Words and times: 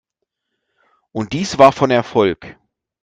Und 1.11 1.31
dies 1.33 1.59
war 1.59 1.71
von 1.71 1.91
Erfolg. 1.91 2.57